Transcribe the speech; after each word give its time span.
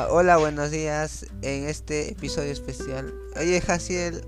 Ah, 0.00 0.06
hola, 0.12 0.36
buenos 0.36 0.70
días. 0.70 1.26
En 1.42 1.64
este 1.64 2.12
episodio 2.12 2.52
especial. 2.52 3.12
Oye, 3.36 3.60
Jaciel, 3.60 4.22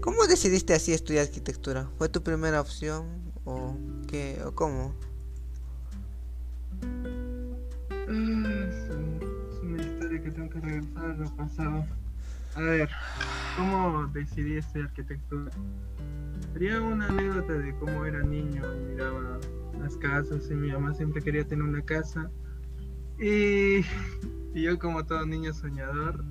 ¿cómo 0.00 0.28
decidiste 0.28 0.74
así 0.74 0.92
estudiar 0.92 1.24
arquitectura? 1.24 1.88
¿Fue 1.98 2.08
tu 2.08 2.22
primera 2.22 2.60
opción 2.60 3.08
o 3.44 3.76
qué 4.06 4.40
o 4.46 4.52
cómo? 4.52 4.94
Ah, 7.90 8.68
es 8.68 9.60
una 9.64 9.82
historia 9.82 10.22
que 10.22 10.30
tengo 10.30 10.50
que 10.50 10.60
regresar 10.60 11.04
al 11.04 11.34
pasado. 11.34 11.84
A 12.54 12.60
ver, 12.60 12.88
¿cómo 13.56 14.06
decidí 14.14 14.58
estudiar 14.58 14.86
arquitectura? 14.86 15.50
Sería 16.52 16.80
una 16.80 17.08
anécdota 17.08 17.54
de 17.54 17.74
cómo 17.80 18.06
era 18.06 18.22
niño, 18.22 18.62
miraba 18.88 19.40
las 19.80 19.96
casas 19.96 20.48
y 20.48 20.54
mi 20.54 20.70
mamá 20.70 20.94
siempre 20.94 21.20
quería 21.20 21.44
tener 21.44 21.64
una 21.64 21.82
casa. 21.82 22.30
Y, 23.18 23.84
y 24.54 24.62
yo 24.62 24.78
como 24.78 25.04
todo 25.04 25.24
niño 25.26 25.52
soñador, 25.52 26.24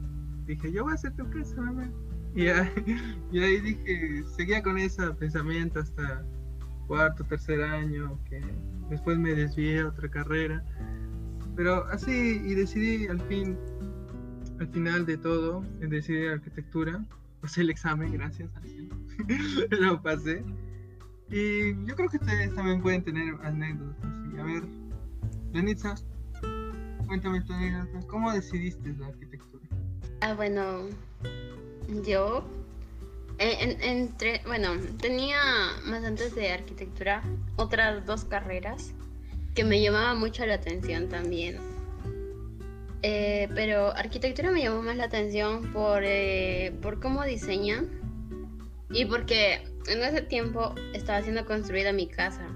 dije, 0.45 0.71
yo 0.71 0.84
voy 0.84 0.91
a 0.91 0.95
hacer 0.95 1.16
tu 1.16 1.30
casa, 1.30 1.59
mamá. 1.61 1.89
Y, 2.34 2.47
ahí- 2.47 3.59
dije, 3.59 4.23
seguía 4.38 4.63
con 4.63 4.77
ese 4.77 5.05
pensamiento 5.16 5.80
hasta 5.81 6.25
cuarto, 6.88 7.25
tercer 7.25 7.61
año, 7.61 8.17
que 8.30 8.39
después 8.89 9.17
me 9.17 9.34
desvié 9.34 9.81
a 9.81 9.88
otra 9.89 10.09
carrera. 10.09 10.63
Pero 11.57 11.85
así, 11.88 12.41
y 12.45 12.55
decidí 12.55 13.07
al 13.07 13.20
fin, 13.23 13.57
al 14.61 14.67
final 14.69 15.05
de 15.05 15.17
todo, 15.17 15.66
en 15.81 15.89
decidir 15.89 16.30
arquitectura. 16.30 17.05
Pasé 17.41 17.61
el 17.61 17.69
examen, 17.69 18.13
gracias. 18.13 18.49
Lo 19.81 20.02
pasé. 20.02 20.44
Y 21.30 21.73
yo 21.85 21.95
creo 21.95 22.08
que 22.09 22.17
ustedes 22.17 22.53
también 22.55 22.81
pueden 22.81 23.03
tener 23.03 23.35
anécdotas. 23.44 24.09
Y 24.33 24.38
a 24.39 24.44
ver, 24.44 24.63
Lenitza, 25.53 25.95
cuéntame 27.12 27.44
anécdota. 27.50 28.08
¿Cómo 28.08 28.31
decidiste 28.31 28.94
la 28.98 29.08
arquitectura? 29.08 29.66
Ah, 30.22 30.34
bueno, 30.34 30.88
yo 32.06 32.45
en- 33.38 33.81
entre, 33.81 34.40
bueno, 34.45 34.70
tenía 35.02 35.38
más 35.84 36.06
antes 36.06 36.34
de 36.36 36.53
arquitectura 36.53 37.22
otras 37.58 38.06
dos 38.06 38.23
carreras 38.23 38.94
que 39.56 39.66
me 39.66 39.81
llamaban 39.81 40.20
mucho 40.20 40.45
la 40.45 40.53
atención 40.53 41.09
también. 41.09 41.58
Eh, 43.02 43.50
pero 43.56 43.94
arquitectura 43.94 44.50
me 44.52 44.62
llamó 44.64 44.81
más 44.81 44.96
la 44.96 45.03
atención 45.06 45.73
por, 45.73 46.03
eh, 46.06 46.72
por 46.81 47.02
cómo 47.02 47.25
diseñan 47.25 47.90
y 48.90 49.03
porque 49.03 49.66
en 49.88 50.02
ese 50.02 50.22
tiempo 50.22 50.75
estaba 50.94 51.22
siendo 51.23 51.46
construida 51.46 51.92
mi 51.92 52.08
casa. 52.08 52.48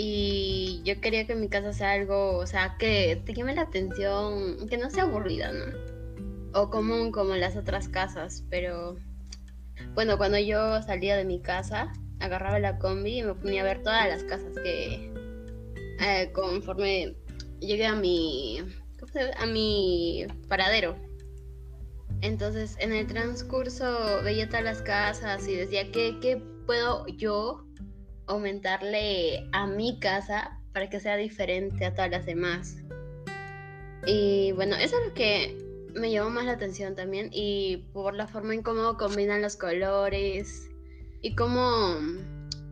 Y 0.00 0.80
yo 0.84 1.00
quería 1.00 1.26
que 1.26 1.34
mi 1.34 1.48
casa 1.48 1.72
sea 1.72 1.92
algo, 1.92 2.36
o 2.38 2.46
sea, 2.46 2.76
que 2.78 3.20
te 3.26 3.34
llame 3.34 3.56
la 3.56 3.62
atención, 3.62 4.68
que 4.68 4.78
no 4.78 4.90
sea 4.90 5.02
aburrida, 5.02 5.50
¿no? 5.50 5.98
o 6.54 6.70
común 6.70 7.12
como 7.12 7.34
las 7.36 7.56
otras 7.56 7.88
casas, 7.88 8.44
pero 8.50 8.96
bueno, 9.94 10.18
cuando 10.18 10.38
yo 10.38 10.82
salía 10.82 11.16
de 11.16 11.24
mi 11.24 11.40
casa, 11.40 11.92
agarraba 12.20 12.58
la 12.58 12.78
combi 12.78 13.18
y 13.18 13.22
me 13.22 13.34
ponía 13.34 13.62
a 13.62 13.64
ver 13.64 13.82
todas 13.82 14.08
las 14.08 14.24
casas 14.24 14.54
que 14.62 15.12
eh, 16.00 16.30
conforme 16.32 17.16
llegué 17.60 17.86
a 17.86 17.94
mi 17.94 18.60
¿cómo 18.98 19.12
se 19.12 19.30
a 19.36 19.46
mi 19.46 20.26
paradero. 20.48 20.96
Entonces, 22.20 22.76
en 22.80 22.92
el 22.92 23.06
transcurso 23.06 24.22
veía 24.24 24.48
todas 24.48 24.64
las 24.64 24.82
casas 24.82 25.46
y 25.46 25.54
decía 25.54 25.92
que 25.92 26.18
qué 26.20 26.42
puedo 26.66 27.06
yo 27.06 27.64
aumentarle 28.28 29.48
a 29.52 29.66
mi 29.66 29.98
casa 29.98 30.58
para 30.72 30.88
que 30.88 31.00
sea 31.00 31.16
diferente 31.16 31.84
a 31.84 31.94
todas 31.94 32.10
las 32.10 32.26
demás. 32.26 32.76
Y 34.06 34.52
bueno, 34.52 34.76
eso 34.76 34.96
es 35.00 35.08
lo 35.08 35.14
que 35.14 35.56
me 35.94 36.10
llamó 36.10 36.30
más 36.30 36.44
la 36.44 36.52
atención 36.52 36.94
también 36.94 37.30
y 37.32 37.88
por 37.92 38.14
la 38.14 38.26
forma 38.26 38.54
en 38.54 38.62
cómo 38.62 38.96
combinan 38.96 39.42
los 39.42 39.56
colores 39.56 40.70
y 41.22 41.34
cómo 41.34 41.96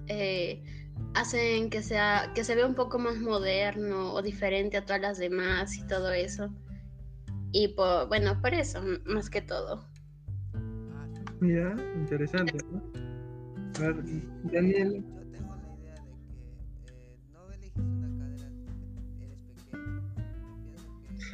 eh, 0.08 0.62
hacen 1.14 1.70
que 1.70 1.82
sea 1.82 2.30
que 2.34 2.44
se 2.44 2.54
vea 2.54 2.66
un 2.66 2.74
poco 2.74 2.98
más 2.98 3.18
moderno 3.18 4.12
o 4.12 4.22
diferente 4.22 4.76
a 4.76 4.84
todas 4.84 5.00
las 5.00 5.18
demás 5.18 5.76
y 5.76 5.86
todo 5.86 6.12
eso. 6.12 6.50
Y 7.52 7.68
por, 7.68 8.08
bueno, 8.08 8.40
por 8.40 8.54
eso, 8.54 8.82
más 9.06 9.30
que 9.30 9.40
todo. 9.40 9.84
Mira, 11.40 11.74
interesante. 11.94 12.58
A 13.78 13.80
ver, 13.80 13.96
Daniel, 14.44 15.04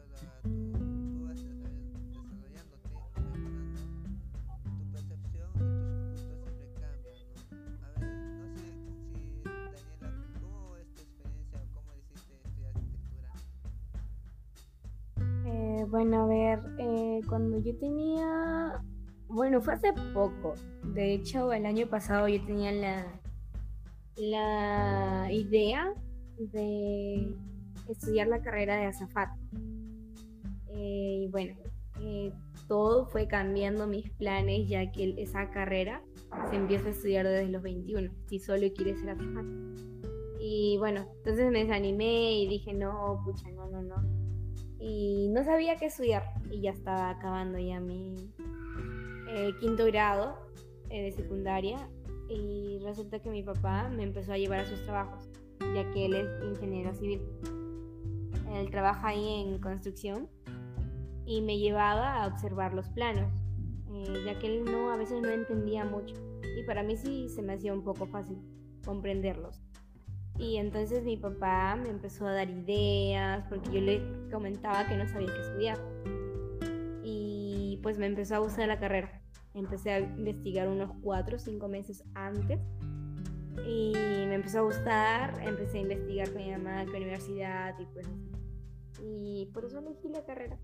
Eh, 15.45 15.85
bueno, 15.89 16.23
a 16.23 16.27
ver, 16.27 16.59
eh, 16.79 17.21
cuando 17.27 17.59
yo 17.59 17.75
tenía, 17.77 18.81
bueno, 19.27 19.61
fue 19.61 19.73
hace 19.73 19.93
poco. 20.13 20.55
De 20.83 21.13
hecho, 21.13 21.53
el 21.53 21.65
año 21.65 21.87
pasado 21.87 22.27
yo 22.27 22.43
tenía 22.45 22.71
la, 22.71 23.05
la 24.15 25.31
idea 25.31 25.93
de 26.37 27.35
estudiar 27.87 28.27
la 28.27 28.41
carrera 28.41 28.75
de 28.77 28.85
azafata. 28.87 29.37
Eh, 30.85 31.23
y 31.23 31.27
bueno, 31.29 31.55
eh, 32.01 32.31
todo 32.67 33.07
fue 33.07 33.27
cambiando 33.27 33.87
mis 33.87 34.09
planes 34.11 34.67
ya 34.67 34.91
que 34.91 35.15
esa 35.17 35.49
carrera 35.49 36.03
se 36.49 36.55
empieza 36.55 36.87
a 36.87 36.91
estudiar 36.91 37.25
desde 37.27 37.49
los 37.49 37.61
21, 37.61 38.11
si 38.27 38.39
solo 38.39 38.67
quieres 38.73 38.99
ser 38.99 39.09
azafata. 39.09 39.47
Y 40.39 40.77
bueno, 40.77 41.07
entonces 41.17 41.51
me 41.51 41.63
desanimé 41.63 42.39
y 42.39 42.47
dije, 42.47 42.73
no, 42.73 43.21
pucha, 43.25 43.49
no, 43.51 43.67
no, 43.67 43.81
no 43.81 44.25
y 44.79 45.29
no 45.29 45.43
sabía 45.43 45.77
qué 45.77 45.87
estudiar 45.87 46.23
y 46.51 46.61
ya 46.61 46.71
estaba 46.71 47.09
acabando 47.09 47.57
ya 47.57 47.79
mi 47.79 48.13
eh, 49.29 49.51
quinto 49.59 49.85
grado 49.85 50.37
eh, 50.89 51.03
de 51.03 51.11
secundaria 51.11 51.89
y 52.29 52.79
resulta 52.83 53.19
que 53.19 53.31
mi 53.31 53.41
papá 53.41 53.89
me 53.89 54.03
empezó 54.03 54.33
a 54.33 54.37
llevar 54.37 54.59
a 54.59 54.65
sus 54.65 54.83
trabajos 54.83 55.27
ya 55.73 55.89
que 55.91 56.05
él 56.05 56.13
es 56.13 56.43
ingeniero 56.43 56.93
civil. 56.93 57.21
Él 58.53 58.69
trabaja 58.69 59.07
ahí 59.07 59.41
en 59.41 59.59
construcción 59.59 60.29
y 61.25 61.41
me 61.41 61.57
llevaba 61.57 62.23
a 62.23 62.27
observar 62.27 62.73
los 62.73 62.89
planos 62.89 63.31
eh, 63.95 64.23
ya 64.25 64.37
que 64.39 64.47
él 64.47 64.65
no 64.65 64.91
a 64.91 64.97
veces 64.97 65.21
no 65.21 65.29
entendía 65.29 65.85
mucho 65.85 66.15
y 66.57 66.63
para 66.63 66.83
mí 66.83 66.97
sí 66.97 67.29
se 67.29 67.41
me 67.41 67.53
hacía 67.53 67.73
un 67.73 67.83
poco 67.83 68.05
fácil 68.05 68.37
comprenderlos. 68.83 69.61
Y 70.37 70.57
entonces 70.57 71.03
mi 71.03 71.15
papá 71.15 71.75
me 71.75 71.89
empezó 71.89 72.27
a 72.27 72.33
dar 72.33 72.49
ideas 72.49 73.45
porque 73.49 73.71
yo 73.71 73.81
le 73.81 74.01
comentaba 74.29 74.85
que 74.85 74.97
no 74.97 75.07
sabía 75.07 75.33
qué 75.33 75.41
estudiar. 75.41 75.79
Y 77.03 77.79
pues 77.81 77.97
me 77.97 78.05
empezó 78.05 78.35
a 78.35 78.39
gustar 78.39 78.67
la 78.67 78.79
carrera. 78.79 79.21
Empecé 79.53 79.91
a 79.91 79.99
investigar 79.99 80.67
unos 80.67 80.91
cuatro 81.01 81.37
o 81.37 81.39
cinco 81.39 81.69
meses 81.69 82.03
antes. 82.15 82.59
Y 83.65 83.93
me 83.95 84.35
empezó 84.35 84.59
a 84.59 84.63
gustar. 84.63 85.41
Empecé 85.41 85.77
a 85.77 85.81
investigar 85.81 86.29
con 86.33 86.43
mi 86.43 86.51
mamá 86.51 86.85
qué 86.85 86.97
universidad 86.97 87.79
y 87.79 87.85
pues. 87.85 88.07
Y 89.01 89.49
por 89.53 89.63
eso 89.63 89.79
elegí 89.79 90.09
la 90.09 90.25
carrera. 90.25 90.57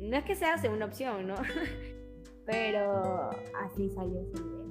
No 0.00 0.16
es 0.16 0.24
que 0.24 0.34
sea 0.34 0.58
segunda 0.58 0.86
opción, 0.86 1.26
¿no? 1.26 1.34
Pero 2.46 3.30
así 3.64 3.90
salió 3.90 4.20
esa 4.20 4.42
idea. 4.42 4.66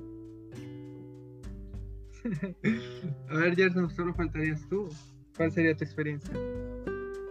a 3.30 3.38
ver, 3.38 3.56
Gerson, 3.56 3.90
solo 3.90 4.14
faltarías 4.14 4.68
tú. 4.70 4.90
¿Cuál 5.36 5.52
sería 5.52 5.76
tu 5.76 5.84
experiencia? 5.84 6.34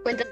Cuéntame. 0.02 0.31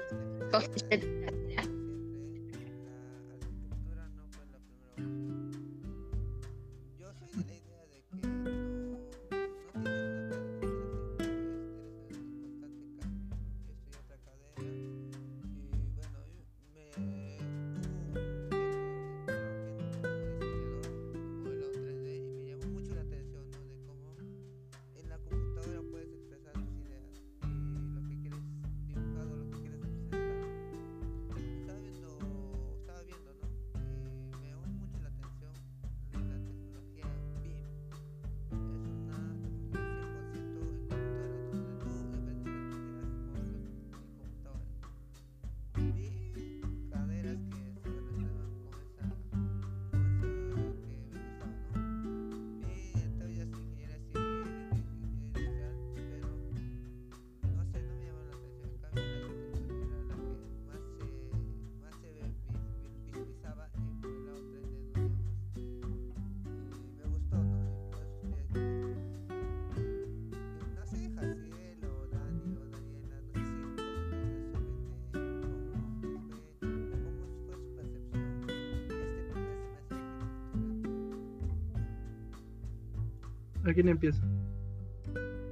¿A 83.65 83.73
quién 83.73 83.87
empiezo? 83.87 84.21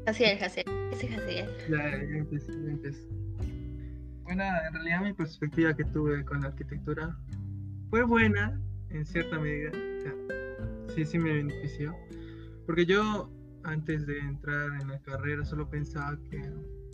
Jaciel, 0.06 0.38
Jaciel. 0.38 0.66
Ese 0.92 1.06
es 1.06 1.12
Jaciel. 1.16 1.50
Ya, 1.70 1.92
ya 1.92 2.18
empiezo, 2.18 2.52
ya 2.52 2.72
empiezo. 2.72 3.08
Bueno, 4.24 4.44
en 4.68 4.74
realidad 4.74 5.02
mi 5.02 5.14
perspectiva 5.14 5.74
que 5.74 5.86
tuve 5.86 6.24
con 6.26 6.42
la 6.42 6.48
arquitectura 6.48 7.18
fue 7.90 8.04
buena 8.04 8.60
en 8.90 9.06
cierta 9.06 9.40
medida. 9.40 9.72
O 9.72 10.02
sea, 10.02 10.96
sí, 10.96 11.06
sí 11.06 11.20
me 11.20 11.34
benefició. 11.34 11.96
Porque 12.66 12.86
yo 12.86 13.32
antes 13.64 14.06
de 14.06 14.20
entrar 14.20 14.82
en 14.82 14.90
la 14.90 15.00
carrera 15.00 15.46
solo 15.46 15.70
pensaba 15.70 16.18
que 16.30 16.42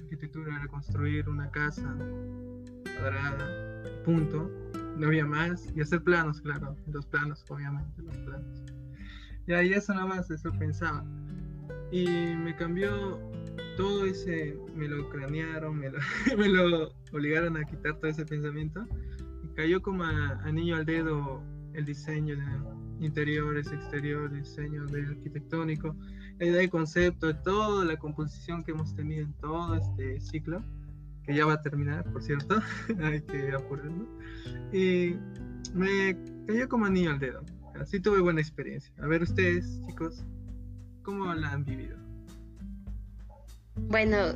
arquitectura 0.02 0.56
era 0.56 0.68
construir 0.68 1.28
una 1.30 1.50
casa 1.52 1.96
cuadrada, 3.00 4.04
punto. 4.04 4.52
No 4.98 5.08
había 5.08 5.26
más. 5.26 5.72
Y 5.76 5.82
hacer 5.82 6.04
planos, 6.04 6.42
claro. 6.42 6.76
Los 6.92 7.06
planos, 7.06 7.44
obviamente, 7.50 8.02
los 8.02 8.18
planos. 8.18 8.64
Y 9.48 9.54
ahí 9.54 9.74
eso 9.74 9.94
nada 9.94 10.06
más, 10.06 10.30
eso 10.30 10.52
pensaba. 10.60 11.04
Y 11.92 12.06
me 12.06 12.56
cambió 12.56 13.20
todo 13.78 14.06
ese, 14.06 14.58
me 14.76 14.88
lo 14.88 15.10
cranearon, 15.10 15.78
me 15.80 15.90
lo, 15.90 16.00
me 16.38 16.48
lo 16.50 16.92
obligaron 17.14 17.58
a 17.58 17.64
quitar 17.64 17.98
todo 18.00 18.12
ese 18.12 18.26
pensamiento. 18.26 18.86
Y 19.44 19.48
cayó 19.56 19.82
como 19.82 20.04
a- 20.04 20.40
anillo 20.44 20.76
al 20.76 20.86
dedo 20.86 21.42
el 21.74 21.86
diseño 21.86 22.36
de 22.36 23.06
interiores, 23.06 23.72
exteriores, 23.72 24.32
diseño 24.34 24.86
de 24.88 25.06
arquitectónico, 25.06 25.96
la 26.40 26.46
idea 26.48 26.58
de 26.62 26.70
concepto, 26.70 27.36
toda 27.38 27.86
la 27.86 27.96
composición 27.98 28.64
que 28.64 28.72
hemos 28.72 28.96
tenido 28.96 29.24
en 29.26 29.34
todo 29.34 29.76
este 29.76 30.20
ciclo, 30.20 30.64
que 31.24 31.36
ya 31.36 31.46
va 31.46 31.54
a 31.54 31.62
terminar, 31.62 32.04
por 32.12 32.24
cierto, 32.24 32.60
hay 33.04 33.22
que 33.22 33.52
apurarnos. 33.52 34.08
Y 34.74 35.16
me 35.76 36.18
cayó 36.48 36.68
como 36.68 36.86
anillo 36.86 37.12
al 37.12 37.20
dedo. 37.20 37.44
Así 37.82 38.00
tuve 38.00 38.22
buena 38.22 38.42
experiencia. 38.42 38.94
A 39.02 39.08
ver 39.08 39.24
ustedes, 39.24 39.82
chicos, 39.86 40.24
¿cómo 41.04 41.34
la 41.34 41.52
han 41.52 41.64
vivido? 41.64 41.98
Bueno, 43.76 44.34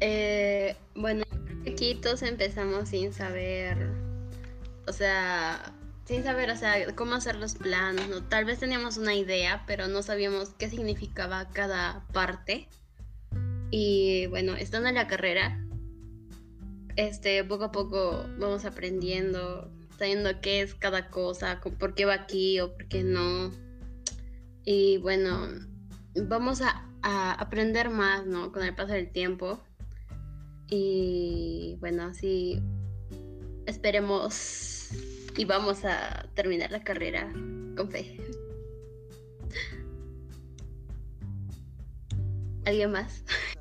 eh, 0.00 0.76
bueno, 0.94 1.24
aquí 1.66 1.94
todos 1.94 2.22
empezamos 2.22 2.90
sin 2.90 3.12
saber, 3.12 3.90
o 4.86 4.92
sea, 4.92 5.74
sin 6.04 6.22
saber, 6.24 6.50
o 6.50 6.56
sea, 6.56 6.94
cómo 6.94 7.14
hacer 7.14 7.36
los 7.36 7.54
planos, 7.54 8.08
¿no? 8.08 8.22
Tal 8.24 8.44
vez 8.44 8.58
teníamos 8.58 8.96
una 8.96 9.14
idea, 9.14 9.64
pero 9.66 9.88
no 9.88 10.02
sabíamos 10.02 10.50
qué 10.50 10.68
significaba 10.68 11.48
cada 11.50 12.04
parte. 12.12 12.68
Y 13.70 14.26
bueno, 14.26 14.54
estando 14.54 14.88
en 14.88 14.96
la 14.96 15.06
carrera, 15.06 15.64
este, 16.96 17.44
poco 17.44 17.64
a 17.64 17.72
poco 17.72 18.26
vamos 18.38 18.64
aprendiendo, 18.64 19.70
sabiendo 20.00 20.40
qué 20.40 20.62
es 20.62 20.74
cada 20.74 21.10
cosa, 21.10 21.60
co- 21.60 21.72
por 21.72 21.94
qué 21.94 22.06
va 22.06 22.14
aquí 22.14 22.58
o 22.58 22.72
por 22.72 22.88
qué 22.88 23.04
no. 23.04 23.52
Y 24.64 24.96
bueno, 24.96 25.46
vamos 26.14 26.62
a, 26.62 26.88
a 27.02 27.32
aprender 27.32 27.90
más, 27.90 28.26
¿no? 28.26 28.50
Con 28.50 28.62
el 28.62 28.74
paso 28.74 28.94
del 28.94 29.12
tiempo. 29.12 29.62
Y 30.68 31.76
bueno, 31.80 32.04
así 32.04 32.62
esperemos 33.66 34.88
y 35.36 35.44
vamos 35.44 35.84
a 35.84 36.26
terminar 36.34 36.70
la 36.70 36.82
carrera 36.82 37.30
con 37.76 37.90
fe. 37.90 38.16
¿Alguien 42.64 42.92
más? 42.92 43.22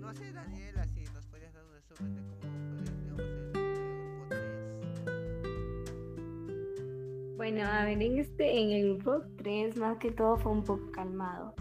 No 0.00 0.14
sé, 0.14 0.32
Daniel, 0.32 0.78
así 0.78 1.04
nos 1.12 1.26
podrías 1.26 1.52
dar 1.52 1.64
un 1.64 1.72
resumen 1.72 2.14
de 2.14 2.22
cómo 2.22 2.40
fue, 2.40 2.48
digamos, 3.02 3.20
el, 3.20 3.56
el 3.56 4.00
grupo 4.00 4.26
3. 4.28 4.40
Bueno, 7.36 7.60
a 7.62 7.84
ver, 7.84 8.00
en 8.02 8.18
este, 8.18 8.58
en 8.58 8.70
el 8.70 8.94
grupo 8.94 9.20
3 9.36 9.76
más 9.76 9.98
que 9.98 10.12
todo 10.12 10.38
fue 10.38 10.52
un 10.52 10.64
poco 10.64 10.90
calmado. 10.92 11.54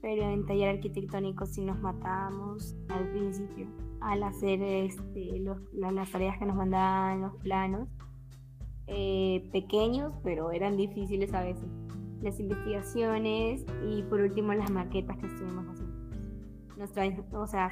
Pero 0.00 0.22
en 0.30 0.46
taller 0.46 0.68
arquitectónico 0.76 1.44
sí 1.44 1.60
nos 1.60 1.78
matábamos 1.80 2.76
al 2.88 3.10
principio 3.10 3.66
al 4.00 4.22
hacer 4.22 4.62
este, 4.62 5.38
los- 5.40 5.60
la- 5.72 5.90
las 5.92 6.10
tareas 6.10 6.38
que 6.38 6.46
nos 6.46 6.56
mandaban, 6.56 7.20
los 7.22 7.36
planos. 7.36 7.88
eh, 8.92 9.48
pequeños, 9.52 10.12
pero 10.24 10.50
eran 10.50 10.76
difíciles 10.76 11.32
a 11.32 11.42
veces. 11.44 11.68
Las 12.22 12.40
investigaciones 12.40 13.64
y 13.88 14.02
por 14.02 14.20
último 14.20 14.52
las 14.52 14.68
maquetas 14.68 15.16
que 15.18 15.26
estuvimos 15.28 15.64
haciendo. 15.68 15.96
Nos 16.76 16.92
traen- 16.92 17.24
o 17.32 17.46
sea, 17.46 17.70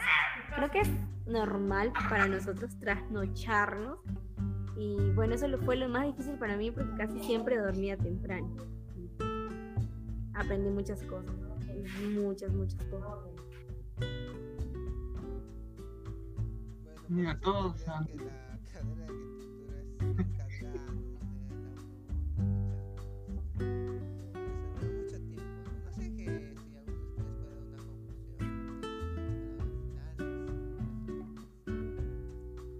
creo 0.54 0.70
que 0.70 0.80
es 0.82 0.90
normal 1.26 1.92
para 2.08 2.28
nosotros 2.28 2.78
trasnocharnos 2.78 3.99
y 4.76 4.97
bueno, 5.16 5.35
eso 5.35 5.47
fue 5.64 5.75
lo 5.75 5.88
más 5.88 6.06
difícil 6.06 6.35
para 6.38 6.56
mí 6.56 6.70
porque 6.70 6.94
casi 6.97 7.18
siempre 7.25 7.58
dormía 7.58 7.97
temprano. 7.97 8.49
Aprendí 10.35 10.70
muchas 10.70 11.02
cosas, 11.02 11.35
muchas, 12.14 12.52
muchas 12.52 12.80
cosas. 12.85 13.18
Muy 17.09 17.25
cargada, 17.25 18.15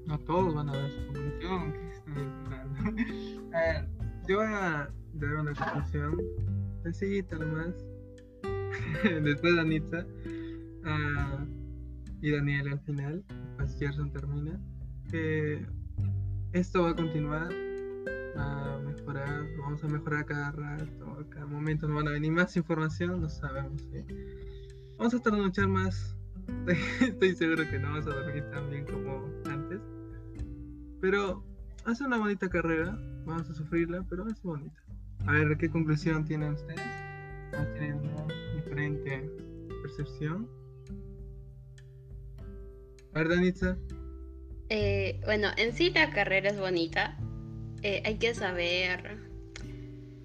¿no? 0.06 0.18
Todos 0.28 0.54
van 0.54 0.68
a 0.68 0.76
dar 0.76 0.90
su 0.90 1.06
conclusión. 1.06 1.75
A 3.54 3.58
ver, 3.58 3.88
yo 4.28 4.37
voy 4.37 4.47
a 4.47 4.90
dar 5.14 5.35
una 5.37 5.54
conclusión 5.54 6.16
sencillita 6.82 7.38
nomás. 7.38 7.75
Después 9.23 9.54
de 9.54 9.61
Anitza 9.61 10.06
ah, 10.85 11.47
y 12.20 12.30
Daniel 12.30 12.68
al 12.68 12.80
final, 12.80 13.25
pues 13.68 13.78
Gerson 13.78 14.10
termina. 14.10 14.58
Que 15.10 15.66
esto 16.52 16.82
va 16.82 16.90
a 16.90 16.96
continuar 16.96 17.50
a 18.37 18.78
mejorar, 18.84 19.46
vamos 19.58 19.82
a 19.82 19.88
mejorar 19.88 20.25
cada 20.26 20.52
rato, 20.52 21.26
cada 21.30 21.46
momento 21.46 21.88
nos 21.88 21.96
van 21.96 22.08
a 22.08 22.12
venir 22.12 22.32
más 22.32 22.56
información, 22.56 23.20
no 23.20 23.28
sabemos. 23.28 23.82
Vamos 24.96 25.14
a 25.14 25.20
trasnochar 25.20 25.68
más. 25.68 26.16
Estoy 27.00 27.34
seguro 27.34 27.68
que 27.68 27.78
no 27.78 27.90
vamos 27.90 28.06
a 28.06 28.10
dormir 28.10 28.44
tan 28.50 28.70
bien 28.70 28.84
como 28.87 29.26
antes. 29.50 29.80
Pero 31.00 31.44
hace 31.84 32.04
una 32.04 32.18
bonita 32.18 32.48
carrera, 32.48 32.98
vamos 33.25 33.50
a 33.50 33.54
sufrirla, 33.54 34.04
pero 34.08 34.26
es 34.28 34.40
bonita. 34.42 34.80
A 35.26 35.32
ver, 35.32 35.56
¿qué 35.58 35.68
conclusión 35.68 36.25
tienen 36.25 36.52
ustedes? 36.52 36.80
¿O 37.52 37.78
tienen 37.78 37.98
una 37.98 38.26
diferente 38.54 39.30
percepción? 39.82 40.48
A 43.14 43.18
ver, 43.18 43.28
Danitza. 43.28 43.76
Eh, 44.70 45.20
bueno, 45.24 45.48
en 45.56 45.72
sí 45.74 45.90
la 45.90 46.10
carrera 46.10 46.50
es 46.50 46.58
bonita. 46.58 47.18
Eh, 47.82 48.02
hay 48.04 48.16
que 48.16 48.34
saber 48.34 49.18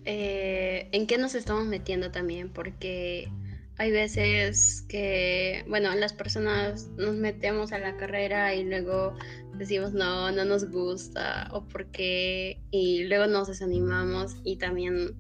eh, 0.06 0.90
en 0.92 1.08
qué 1.08 1.18
nos 1.18 1.36
estamos 1.36 1.66
metiendo 1.66 2.12
también, 2.12 2.50
porque 2.50 3.30
hay 3.78 3.92
veces 3.92 4.86
que, 4.88 5.66
bueno, 5.68 5.94
las 5.96 6.14
personas 6.14 6.88
nos 6.98 7.16
metemos 7.16 7.72
a 7.72 7.80
la 7.80 7.96
carrera 7.98 8.54
y 8.54 8.66
luego 8.66 9.16
decimos 9.58 9.94
no, 9.94 10.32
no 10.32 10.46
nos 10.46 10.70
gusta 10.70 11.48
o 11.52 11.68
porque 11.68 12.60
y 12.72 13.06
luego 13.06 13.28
nos 13.28 13.48
desanimamos 13.48 14.36
y 14.44 14.58
también, 14.58 15.16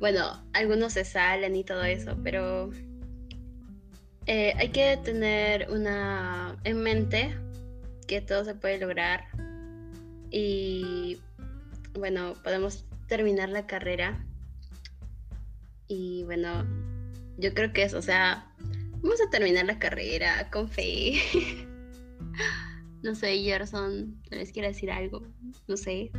bueno, 0.00 0.44
algunos 0.52 0.94
se 0.94 1.04
salen 1.04 1.56
y 1.56 1.64
todo 1.64 1.84
eso, 1.84 2.18
pero 2.22 2.70
eh, 4.26 4.54
hay 4.56 4.68
que 4.68 4.98
tener 4.98 5.68
una 5.70 6.56
en 6.64 6.82
mente 6.82 7.36
que 8.06 8.20
todo 8.20 8.44
se 8.44 8.54
puede 8.54 8.78
lograr 8.78 9.24
y 10.30 11.20
bueno, 11.94 12.34
podemos 12.42 12.84
terminar 13.08 13.48
la 13.48 13.66
carrera 13.66 14.24
y 15.88 16.24
bueno, 16.24 16.64
yo 17.36 17.52
creo 17.52 17.72
que 17.72 17.82
es, 17.82 17.94
o 17.94 18.00
sea, 18.00 18.50
vamos 19.02 19.20
a 19.20 19.28
terminar 19.30 19.66
la 19.66 19.78
carrera 19.78 20.48
con 20.50 20.68
fe. 20.68 21.14
no 23.02 23.14
sé, 23.14 23.36
Gerson, 23.42 24.22
tal 24.30 24.38
vez 24.38 24.52
quiera 24.52 24.68
decir 24.68 24.90
algo, 24.90 25.26
no 25.68 25.76
sé. 25.76 26.10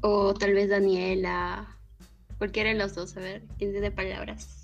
O 0.00 0.32
tal 0.32 0.54
vez 0.54 0.70
Daniela, 0.70 1.79
cualquiera 2.40 2.70
de 2.70 2.76
los 2.76 2.94
dos, 2.94 3.16
a 3.18 3.20
ver, 3.20 3.42
quién 3.58 3.72
tiene 3.72 3.90
palabras. 3.92 4.59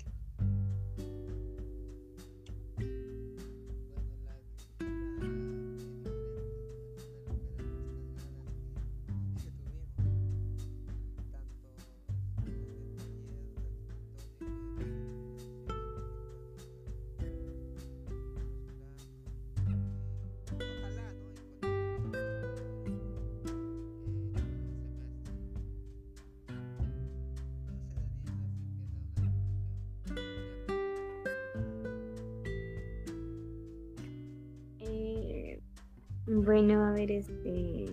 Bueno, 36.43 36.85
a 36.85 36.91
ver, 36.91 37.09
este. 37.09 37.85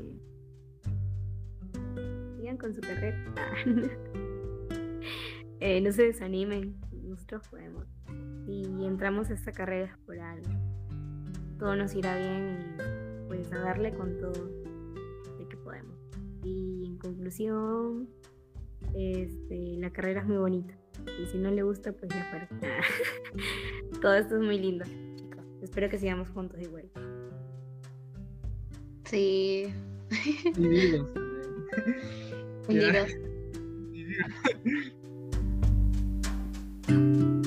Sigan 2.36 2.58
con 2.58 2.74
su 2.74 2.80
carrera. 2.80 3.16
Eh, 5.60 5.80
no 5.80 5.92
se 5.92 6.02
desanimen, 6.02 6.78
nosotros 7.04 7.48
podemos. 7.48 7.86
Si 8.44 8.64
entramos 8.84 9.30
a 9.30 9.34
esta 9.34 9.50
carrera 9.50 9.98
por 10.04 10.18
algo, 10.18 10.50
todo 11.58 11.74
nos 11.74 11.94
irá 11.94 12.18
bien 12.18 12.58
y 12.58 13.28
pues 13.28 13.50
a 13.50 13.60
darle 13.60 13.94
con 13.94 14.18
todo 14.18 14.46
de 15.38 15.48
que 15.48 15.56
podemos. 15.56 15.96
Y 16.42 16.84
en 16.84 16.98
conclusión, 16.98 18.10
este, 18.94 19.78
la 19.78 19.90
carrera 19.90 20.20
es 20.20 20.26
muy 20.26 20.36
bonita. 20.36 20.76
Y 21.18 21.24
si 21.28 21.38
no 21.38 21.50
le 21.50 21.62
gusta, 21.62 21.92
pues 21.92 22.10
ya 22.10 22.24
fuera. 22.24 22.48
todo 24.02 24.14
esto 24.16 24.36
es 24.36 24.42
muy 24.42 24.58
lindo, 24.58 24.84
chicos. 25.16 25.46
Espero 25.62 25.88
que 25.88 25.98
sigamos 25.98 26.28
juntos 26.28 26.60
igual. 26.60 26.90
Sí. 29.14 29.72
Ya. 32.66 33.06